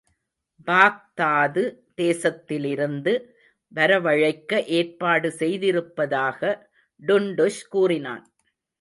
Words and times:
பாக்தாது 0.67 1.63
தேசத்திலிருந்து 2.01 3.13
வரவழைக்க 3.71 4.61
ஏற்பாடு 4.79 5.29
செய்திருப்பதாக 5.39 6.41
டுன்டுஷ் 7.01 7.63
கூறினான். 7.69 8.25